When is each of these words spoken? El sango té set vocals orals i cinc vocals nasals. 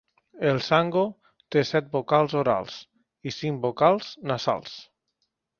El 0.51 0.61
sango 0.67 1.03
té 1.55 1.63
set 1.73 1.91
vocals 1.97 2.35
orals 2.41 2.79
i 3.33 3.37
cinc 3.39 3.63
vocals 3.67 4.11
nasals. 4.33 4.77